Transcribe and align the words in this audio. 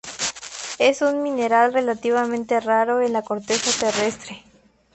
Es 0.79 1.03
un 1.03 1.21
mineral 1.21 1.73
relativamente 1.73 2.59
raro 2.59 3.01
en 3.03 3.13
la 3.13 3.21
corteza 3.21 3.79
terrestre. 3.85 4.43